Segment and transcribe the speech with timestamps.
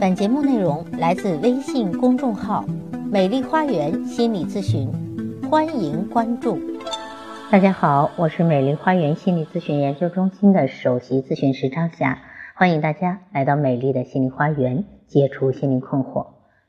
[0.00, 2.64] 本节目内容来自微信公众号
[3.10, 4.90] “美丽花园心理咨询”，
[5.48, 6.58] 欢迎关注。
[7.50, 12.18] 大家好，我是美丽花园心理咨询研究中心的首席咨询师张霞，
[12.56, 16.26] 欢迎大家来到美丽的心理花园，解除心理困惑。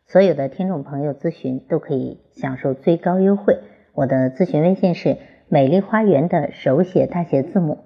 [0.08, 3.58] 所有的听众朋友咨询都可以享受最高优惠。
[3.94, 5.18] 我的咨询微信是
[5.50, 7.86] 美丽花园的手写大写字母，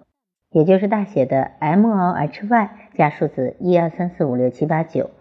[0.52, 5.12] 也就是大写的 M O H Y 加数字一二三四五六七八九。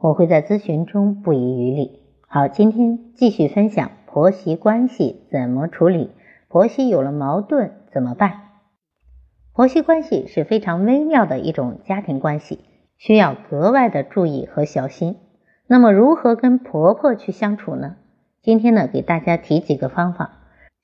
[0.00, 1.98] 我会在咨询中不遗余力。
[2.28, 6.12] 好，今天继续分享婆媳关系怎么处理，
[6.46, 8.42] 婆媳有了矛盾怎么办？
[9.52, 12.60] 婆媳关系是非常微妙的一种家庭关系，
[12.96, 15.16] 需要格外的注意和小心。
[15.66, 17.96] 那么如何跟婆婆去相处呢？
[18.40, 20.30] 今天呢，给大家提几个方法。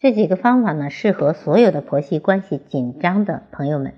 [0.00, 3.94] 这几个方法呢，适合所有的婆媳关系紧张的朋友们。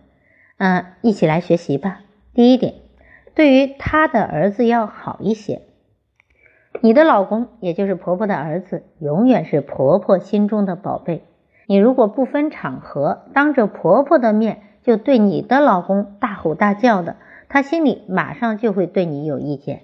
[0.58, 2.02] 嗯，一起来学习吧。
[2.34, 2.85] 第一点。
[3.36, 5.60] 对于他的儿子要好一些，
[6.80, 11.22] 你的老公也就是婆婆的儿子，永远是婆婆心中的宝贝。
[11.66, 17.16] 你如果不分场合，当着婆婆的面就对你的老公大吼大叫的，
[17.50, 19.82] 他心里马上就会对你有意见。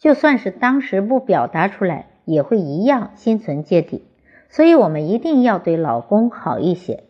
[0.00, 4.04] 就算是当时不表达出来，也会一样心存芥蒂。
[4.48, 7.04] 所以，我们一定要对老公好一些。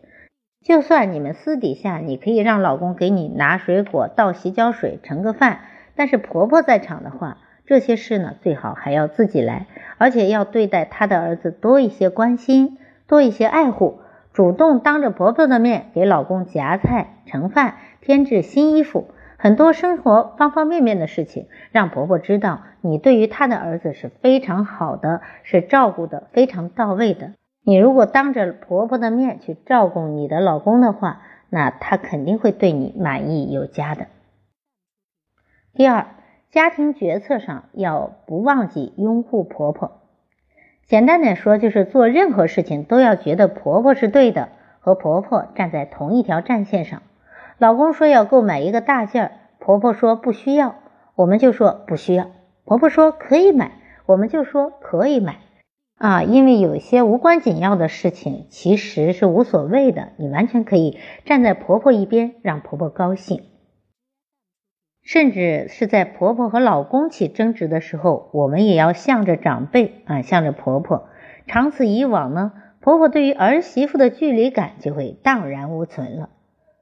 [0.64, 5.60] 就算你们私底下，你可以让老公给你拿水果、倒洗脚水、盛个饭，
[5.94, 9.66] 但是婆婆在场的话，这些事呢最好还要自己来，
[9.98, 14.00] 而且要对待她的儿子多一些关心，多一些爱护，
[14.32, 27.32] 主动当着婆婆的面给老公夹菜、盛饭、添置新衣服，很多生活方方面面的事情，让婆婆知道你对于她的儿子是非常好的，是照顾的非常到位的。
[27.66, 34.06] 你如果当着婆婆的面去照顾你的老公的话，那他肯定会对你满意有加的。
[35.72, 36.06] 第二，
[36.50, 40.02] 家庭决策上要不忘记拥护婆婆。
[40.86, 44.50] 简单点说，就是做任何事情都要觉得婆婆是对的，
[44.80, 47.00] 和婆婆站在同一条战线上。
[47.56, 50.74] 老公说要购买一个大件儿，婆婆说不需要，
[51.14, 52.26] 我们就说不需要；
[52.66, 53.72] 婆婆说可以买，
[54.04, 55.36] 我们就说可以买。
[56.04, 63.42] 啊，因为有些无关紧要的事情，其实是无所谓的，你完全可以站在婆婆一边，让婆婆高兴。
[65.02, 71.08] 甚至是在婆婆和老公起争执的时候，我们也要向着长辈啊，向着婆婆。
[71.46, 76.28] 长此以往呢，婆婆对于儿媳妇的距离感就会荡然无存了。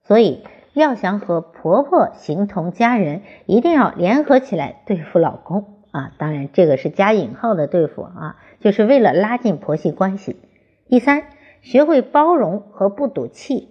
[0.02, 5.71] 所以，要想和婆婆形同家人，一定要联合起来对付老公。
[5.92, 10.36] 啊，当然这个是加引号的对付啊，就是为了拉近婆媳关系。
[10.88, 11.22] 第三，
[11.60, 13.68] 学会包容和不赌气。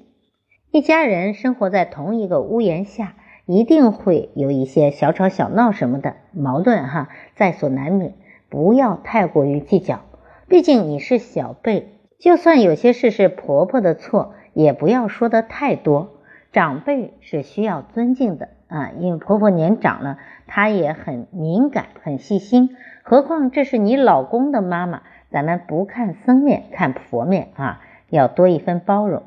[0.72, 3.16] 一家人生活在同一个屋檐下，
[3.46, 8.14] 一定会有一些小吵小闹什么的矛盾哈，在所难免。
[8.50, 10.02] 不要太过于计较，
[10.48, 11.88] 毕竟你是小辈，
[12.20, 16.12] 就算有些事是婆婆的错，也不要说的太多。
[16.52, 18.50] 长辈是需要尊敬的。
[18.68, 20.18] 啊，因为婆婆年长了，
[20.54, 22.76] 她也很敏感、很细心。
[23.04, 27.80] 何况这是你老公的妈妈，咱们不看僧面，看佛面啊，
[28.10, 29.24] 要多一分包容。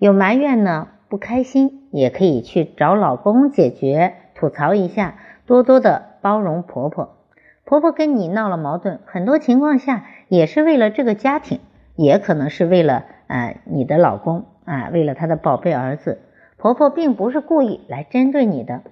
[0.00, 5.14] 有埋怨呢，不开心也可以去找老公解决，吐槽一下，
[5.46, 7.14] 多多的包容婆婆。
[7.64, 11.60] 婆婆跟你闹了矛盾，很多情况下也是为了这个家庭，
[11.94, 16.18] 也可能是为了啊你的老公啊，为了他的宝贝儿子。
[16.56, 18.82] 婆婆并不是故意来针对你的，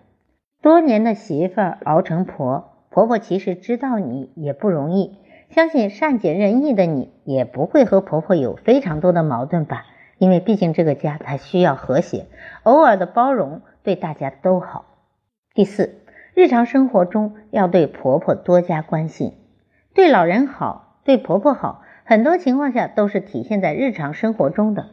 [0.66, 5.16] 多年的媳妇熬成婆，婆婆其实知道你也不容易，
[5.49, 9.84] 相信善解人意的你也不会和婆婆有非常多的矛盾吧？
[10.19, 12.27] 因为毕竟这个家它需要和谐，
[12.65, 14.87] 偶尔的包容对大家都好。
[15.54, 16.00] 第四，
[16.34, 19.34] 日常生活中要对婆婆多加关心，
[19.94, 24.87] 对老人好，对婆婆好，很多情况下都是体现在日常生活中的，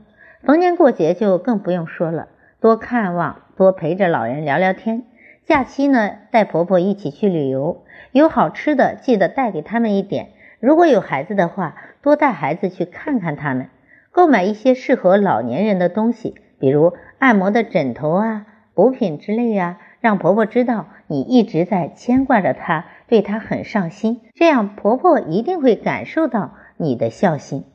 [0.44, 2.28] 逢年过节就更不用说了。
[2.60, 5.06] 多看望，多陪着老人聊聊天。
[5.46, 10.30] 假期呢，带婆婆一起去旅游，有好吃的记得带给他们一点。
[10.60, 13.70] 如果有孩子的话，多带孩子去看看他们。
[14.12, 24.22] 购买一些适合老年人的东西，比如按摩的枕头啊、补品之类啊，让婆婆知道你一直在牵挂着她，对她很上心。
[24.36, 27.66] 这样婆婆一定会感受到你的孝心。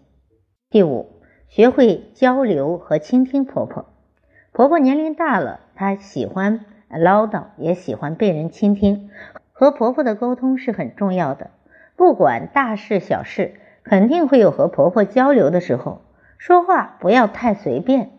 [0.70, 3.86] 第五，学会交流和倾听婆婆。
[4.52, 9.10] 婆婆年龄大了，她喜欢唠叨，也喜欢被人倾听。
[9.52, 11.50] 和婆婆的沟通是很重要的，
[11.96, 16.02] 不管大事小事，肯定会有和婆婆交流的时候。
[16.38, 18.10] 说话不要太随便，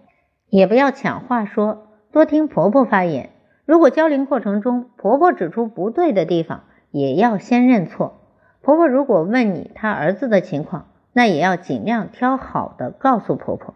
[0.50, 3.30] 也不要抢话说，多听婆婆发言。
[3.66, 8.20] 如果交流过程中婆婆指出不对的地方，也要先认错。
[8.62, 13.76] 婆婆如果问你她儿子的情况，那也要尽量挑好的告诉婆婆，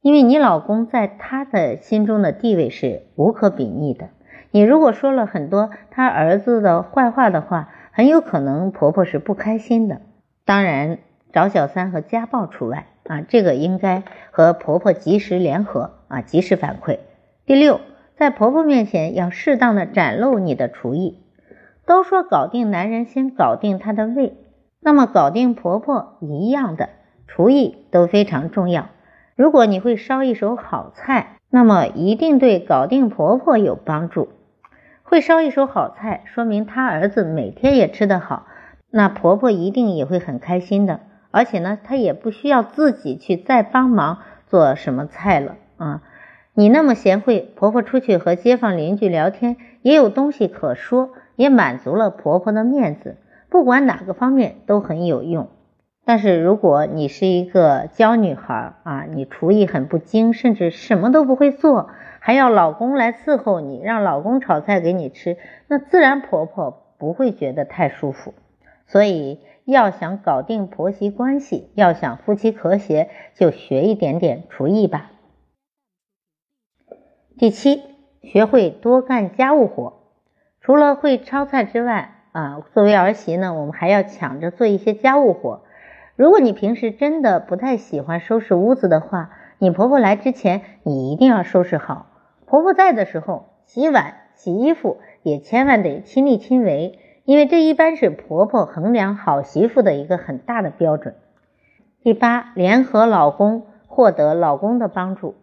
[0.00, 4.10] 因为你老公在她的心中的地位是无可比拟的。
[4.52, 10.02] 你如果说了很多他儿子的坏话的话，很有可能婆婆是不开心的。
[10.44, 10.98] 当然，
[11.32, 16.98] 找小三和家暴除外啊，这个应该和婆婆及时联合啊，及时反馈。
[17.46, 17.80] 第六，
[18.14, 21.18] 在婆婆面前要适当的展露你的厨艺。
[21.86, 24.36] 都说搞定男人先搞定他的胃，
[24.80, 26.90] 那么搞定婆婆一样的，
[27.26, 28.88] 厨艺都非常重要。
[29.34, 34.28] 如果你会烧一手好菜，那么一定对搞定婆婆有帮助。
[35.12, 38.46] 会烧一手好菜，说明她儿子每天也吃得好，
[38.90, 41.00] 那婆婆一定也会很开心的。
[41.30, 46.00] 而且呢，她也不需要自己去再帮忙做什么菜了啊。
[46.54, 53.18] 你那么贤惠，婆婆出去和街坊邻居聊天也有东西可说，也满足了婆婆的面子。
[53.50, 55.50] 不管哪个方面都很有用。
[56.06, 61.90] 但是如果你是一个娇女孩啊，你厨艺很不精，甚至什么都不会做。
[62.24, 65.36] 还要老公来伺候你，让老公炒菜给你吃，
[65.66, 68.32] 那自然婆婆不会觉得太舒服。
[68.86, 75.10] 所以要想搞定婆媳关系，要想夫妻和谐，就学一点点厨艺吧。
[77.38, 77.82] 第七，
[78.22, 80.04] 学会多干家务活。
[80.60, 85.64] 除了会炒菜之外，啊，作为儿媳呢，我们还要抢着做一些家务活。
[86.14, 92.10] 如果你平时真的不太喜欢收拾屋子的话，你婆婆来之前，你一定要收拾好。
[92.52, 101.14] 婆婆在的时候，洗碗、洗衣服也千万得亲力亲为，因为这一般是婆婆衡量好媳妇的一个很大的标准。
[102.02, 105.34] 第八，联合老公，获得老公的帮助。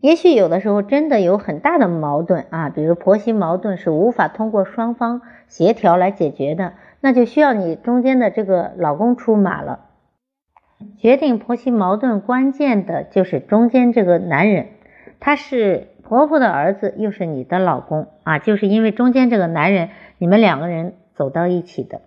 [0.00, 9.86] 也许有的时候真的有很大的矛盾啊，比如婆媳矛盾是无法通过双方协调来解决的，那就需要你中间的这个老公出马了。
[10.98, 14.66] 决定婆媳矛盾关键的就是中间这个男人，
[15.20, 15.86] 他是。
[16.10, 22.00] 婆婆的儿子又是你的老公啊，就是因为中间这个男人，你们两个人走到一起的。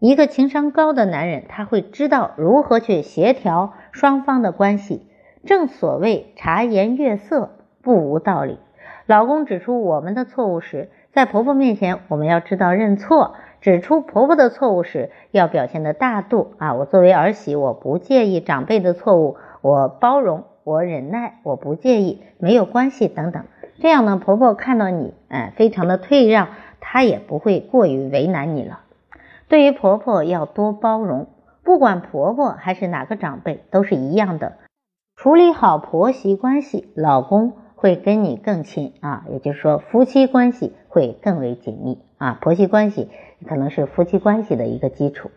[0.00, 5.06] 一个情商高的男人，他会知道如何去协调双方的关系。
[5.46, 8.58] 正所谓察言悦色不无道理。
[9.06, 16.74] 老公指出我们的错误时，在婆婆面前我们要知道认错；指出婆婆的错误时，要表现的大度啊。
[16.74, 20.42] 我作为儿媳，我不介意长辈的错误，我包容。
[20.64, 23.44] 我忍耐，我不介意，没有关系，等等。
[23.80, 26.48] 这样呢，婆婆看到你，哎，非常的退让，
[26.80, 28.80] 她也不会过于为难你了。
[29.48, 31.26] 对于婆婆要多包容，
[31.62, 34.54] 不管婆婆还是哪个长辈，都是一样的。
[35.16, 42.38] 处理好婆媳关系，老公会跟你更亲啊，也就是说，夫妻关系会更为紧密啊。
[42.40, 43.10] 婆媳关系
[43.46, 45.30] 可能是夫妻关系的一个基础。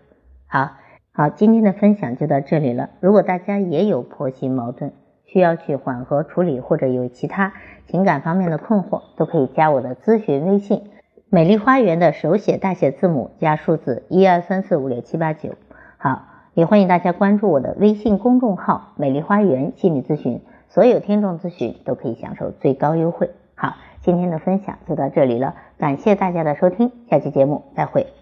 [0.48, 0.72] 好，
[1.12, 2.92] 好，今天的分享就到这里了。
[3.02, 4.94] 如果大家也有婆媳矛盾，
[5.28, 7.54] 需要去缓和处理，或者有其他
[7.86, 10.90] 情感方面的困惑，都可以加我的咨询微信
[11.30, 15.56] “美丽花园”的手写大写字母加数字一二三四五六七八九。
[15.98, 23.30] 好，也欢迎大家关注我的微信公众号“美丽花园心理咨询”，所有听众咨询都可以享受最高优惠。
[23.56, 28.17] 好，今天的分享就到这里了，感谢大家的收听，下期节目再会。